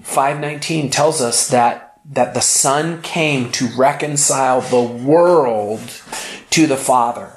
5.19 0.00 0.90
tells 0.90 1.20
us 1.20 1.48
that 1.48 1.93
that 2.04 2.34
the 2.34 2.40
Son 2.40 3.00
came 3.02 3.50
to 3.52 3.66
reconcile 3.76 4.60
the 4.60 4.82
world 4.82 5.80
to 6.50 6.66
the 6.66 6.76
Father. 6.76 7.32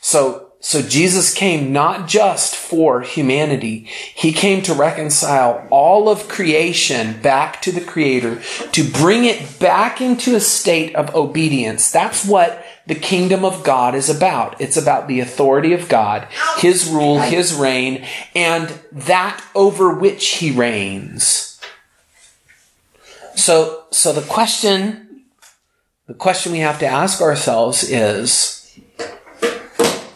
So, 0.00 0.48
so 0.60 0.82
Jesus 0.82 1.32
came 1.32 1.72
not 1.72 2.08
just 2.08 2.56
for 2.56 3.02
humanity. 3.02 3.88
He 4.14 4.32
came 4.32 4.62
to 4.62 4.74
reconcile 4.74 5.66
all 5.70 6.08
of 6.08 6.28
creation 6.28 7.20
back 7.22 7.62
to 7.62 7.72
the 7.72 7.80
Creator, 7.80 8.42
to 8.72 8.84
bring 8.84 9.24
it 9.24 9.58
back 9.58 10.00
into 10.00 10.34
a 10.34 10.40
state 10.40 10.94
of 10.96 11.14
obedience. 11.14 11.90
That's 11.90 12.26
what 12.26 12.64
the 12.86 12.94
kingdom 12.94 13.44
of 13.44 13.62
God 13.62 13.94
is 13.94 14.10
about. 14.10 14.60
It's 14.60 14.76
about 14.76 15.06
the 15.06 15.20
authority 15.20 15.72
of 15.72 15.88
God, 15.88 16.26
His 16.58 16.88
rule, 16.88 17.20
His 17.20 17.54
reign, 17.54 18.04
and 18.34 18.68
that 18.90 19.42
over 19.54 19.94
which 19.94 20.26
He 20.28 20.50
reigns. 20.50 21.49
So, 23.40 23.84
so 23.90 24.12
the 24.12 24.20
question, 24.20 25.22
the 26.06 26.12
question 26.12 26.52
we 26.52 26.58
have 26.58 26.78
to 26.80 26.86
ask 26.86 27.22
ourselves 27.22 27.82
is, 27.82 28.78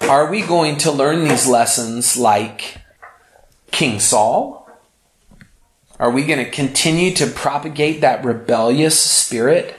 are 0.03 0.31
we 0.31 0.43
going 0.43 0.77
to 0.79 0.93
learn 0.93 1.25
these 1.25 1.49
lessons 1.49 2.19
like 2.19 2.83
King 3.71 3.99
Saul? 3.99 4.69
Are 5.99 6.11
we 6.11 6.27
going 6.27 6.45
to 6.45 6.51
continue 6.51 7.15
to 7.15 7.27
propagate 7.27 8.03
that 8.03 8.23
rebellious 8.23 9.01
spirit? 9.01 9.75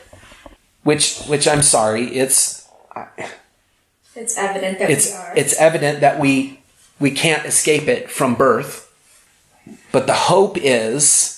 Which, 0.81 1.19
which 1.25 1.47
I'm 1.47 1.61
sorry, 1.61 2.15
it's, 2.15 2.67
It's 4.15 4.35
evident 4.39 4.79
that 4.79 4.89
it's, 4.89 5.11
we 5.11 5.13
are. 5.13 5.33
it's 5.35 5.53
evident 5.59 5.99
that 5.99 6.19
we, 6.19 6.61
we 6.99 7.11
can't 7.11 7.45
escape 7.45 7.87
it 7.87 8.09
from 8.09 8.33
birth. 8.33 8.91
But 9.91 10.07
the 10.07 10.13
hope 10.13 10.57
is 10.57 11.34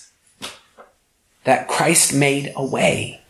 that 1.47 1.69
Christ 1.69 2.13
made 2.13 2.51
a 2.57 2.65
way. 2.65 3.21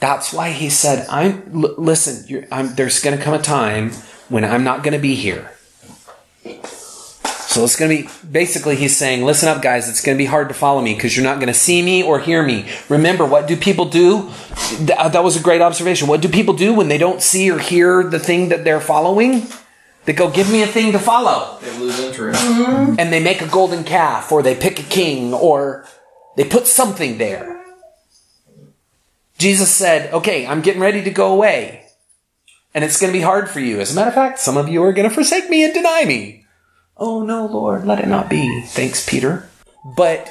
That's 0.00 0.32
why 0.32 0.50
he 0.50 0.70
said, 0.70 1.06
"I'm 1.10 1.42
l- 1.54 1.74
listen. 1.76 2.46
I'm, 2.50 2.74
there's 2.74 3.00
going 3.00 3.16
to 3.16 3.22
come 3.22 3.34
a 3.34 3.42
time 3.42 3.90
when 4.30 4.46
I'm 4.46 4.64
not 4.64 4.82
going 4.82 4.94
to 4.94 4.98
be 4.98 5.14
here." 5.14 5.50
So 7.50 7.64
it's 7.64 7.76
going 7.76 7.90
to 7.94 8.02
be 8.04 8.08
basically 8.26 8.76
he's 8.76 8.96
saying, 8.96 9.26
"Listen 9.26 9.50
up, 9.50 9.60
guys. 9.60 9.90
It's 9.90 10.00
going 10.00 10.16
to 10.16 10.18
be 10.18 10.24
hard 10.24 10.48
to 10.48 10.54
follow 10.54 10.80
me 10.80 10.94
because 10.94 11.14
you're 11.14 11.24
not 11.30 11.36
going 11.36 11.48
to 11.48 11.60
see 11.68 11.82
me 11.82 12.02
or 12.02 12.18
hear 12.18 12.42
me." 12.42 12.66
Remember, 12.88 13.26
what 13.26 13.46
do 13.46 13.58
people 13.58 13.84
do? 13.84 14.30
Uh, 14.96 15.10
that 15.10 15.22
was 15.22 15.36
a 15.36 15.42
great 15.42 15.60
observation. 15.60 16.08
What 16.08 16.22
do 16.22 16.30
people 16.30 16.54
do 16.54 16.72
when 16.72 16.88
they 16.88 16.96
don't 16.96 17.20
see 17.20 17.50
or 17.50 17.58
hear 17.58 18.02
the 18.02 18.18
thing 18.18 18.48
that 18.48 18.64
they're 18.64 18.80
following? 18.80 19.46
They 20.06 20.14
go, 20.14 20.30
"Give 20.30 20.50
me 20.50 20.62
a 20.62 20.66
thing 20.66 20.92
to 20.92 20.98
follow." 20.98 21.58
They 21.60 21.78
lose 21.78 22.00
interest. 22.00 22.42
and 22.42 23.12
they 23.12 23.22
make 23.22 23.42
a 23.42 23.46
golden 23.48 23.84
calf 23.84 24.32
or 24.32 24.42
they 24.42 24.54
pick 24.54 24.80
a 24.80 24.84
king 24.84 25.34
or 25.34 25.84
they 26.36 26.44
put 26.44 26.66
something 26.66 27.18
there. 27.18 27.64
Jesus 29.38 29.74
said, 29.74 30.12
Okay, 30.12 30.46
I'm 30.46 30.60
getting 30.60 30.82
ready 30.82 31.02
to 31.02 31.10
go 31.10 31.32
away. 31.32 31.86
And 32.74 32.84
it's 32.84 33.00
going 33.00 33.12
to 33.12 33.18
be 33.18 33.24
hard 33.24 33.50
for 33.50 33.58
you. 33.58 33.80
As 33.80 33.92
a 33.92 33.94
matter 33.96 34.08
of 34.08 34.14
fact, 34.14 34.38
some 34.38 34.56
of 34.56 34.68
you 34.68 34.82
are 34.84 34.92
going 34.92 35.08
to 35.08 35.14
forsake 35.14 35.50
me 35.50 35.64
and 35.64 35.74
deny 35.74 36.04
me. 36.04 36.44
Oh 36.96 37.22
no, 37.22 37.46
Lord, 37.46 37.86
let 37.86 37.98
it 37.98 38.08
not 38.08 38.28
be. 38.28 38.62
Thanks, 38.66 39.08
Peter. 39.08 39.48
But 39.96 40.28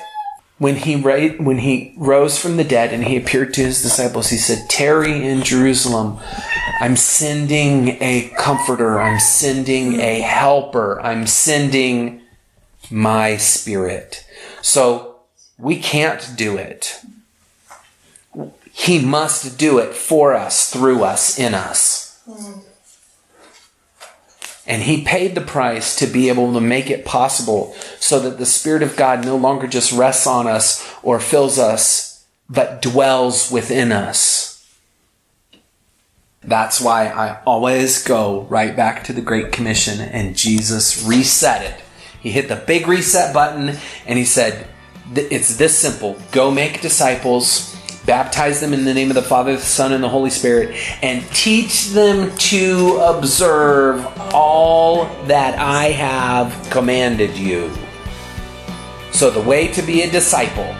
when 0.60 0.76
he 0.76 0.96
ra- 0.96 1.36
when 1.40 1.58
he 1.58 1.96
rose 1.98 2.38
from 2.38 2.58
the 2.58 2.64
dead 2.64 2.94
and 2.94 3.06
he 3.06 3.18
appeared 3.18 3.54
to 3.56 3.64
his 3.64 3.82
disciples, 3.82 4.30
he 4.30 4.38
said, 4.38 4.70
"Tarry 4.70 5.26
in 5.26 5.42
Jerusalem. 5.42 6.20
I'm 6.80 6.96
sending 6.96 7.98
a 8.02 8.32
comforter. 8.38 9.02
I'm 9.02 9.20
sending 9.20 10.00
a 10.00 10.20
helper. 10.20 11.02
I'm 11.02 11.26
sending 11.26 12.22
my 12.92 13.38
spirit." 13.38 14.24
So 14.62 15.09
we 15.60 15.78
can't 15.78 16.34
do 16.36 16.58
it. 16.58 17.00
He 18.72 19.04
must 19.04 19.58
do 19.58 19.78
it 19.80 19.94
for 19.94 20.34
us, 20.34 20.72
through 20.72 21.04
us, 21.04 21.38
in 21.38 21.54
us. 21.54 22.24
And 24.66 24.84
he 24.84 25.04
paid 25.04 25.34
the 25.34 25.42
price 25.42 25.96
to 25.98 26.06
be 26.06 26.30
able 26.30 26.54
to 26.54 26.62
make 26.62 26.90
it 26.90 27.04
possible 27.04 27.76
so 28.00 28.20
that 28.20 28.38
the 28.38 28.46
Spirit 28.46 28.84
of 28.84 28.96
God 28.96 29.26
no 29.26 29.36
longer 29.36 29.68
just 29.68 29.92
rests 29.92 30.28
on 30.28 30.48
us 30.48 30.88
or 31.02 31.20
fills 31.20 31.58
us, 31.58 32.26
but 32.48 32.82
dwells 32.82 33.52
within 33.52 33.92
us. 33.92 34.50
That's 36.42 36.80
why 36.80 37.08
I 37.08 37.42
always 37.46 38.04
go 38.04 38.42
right 38.44 38.76
back 38.76 39.04
to 39.06 39.14
the 39.14 39.22
Great 39.22 39.52
Commission 39.52 40.00
and 40.00 40.38
Jesus 40.38 41.04
reset 41.04 41.64
it. 41.64 41.82
He 42.22 42.32
hit 42.32 42.48
the 42.48 42.56
big 42.56 42.88
reset 42.88 43.34
button 43.34 43.78
and 44.06 44.20
he 44.20 44.26
said, 44.26 44.54
"Th- 44.54 44.68
It's 45.16 45.58
this 45.58 45.78
simple 45.78 46.22
go 46.32 46.52
make 46.52 46.82
disciples, 46.82 47.76
baptize 48.06 48.62
them 48.62 48.74
in 48.74 48.86
the 48.86 48.94
name 48.94 49.10
of 49.10 49.16
the 49.16 49.24
Father, 49.24 49.56
the 49.56 49.62
Son, 49.62 49.92
and 49.94 50.04
the 50.04 50.10
Holy 50.10 50.30
Spirit, 50.30 50.76
and 51.02 51.28
teach 51.32 51.90
them 51.90 52.36
to 52.38 52.98
observe 53.02 54.06
all 54.34 55.06
that 55.26 55.58
I 55.58 55.86
have 55.86 56.70
commanded 56.70 57.36
you. 57.36 57.72
So, 59.12 59.32
the 59.32 59.42
way 59.42 59.68
to 59.70 59.82
be 59.82 60.04
a 60.04 60.12
disciple 60.12 60.76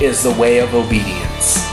is 0.00 0.22
the 0.22 0.32
way 0.32 0.60
of 0.60 0.74
obedience. 0.74 1.65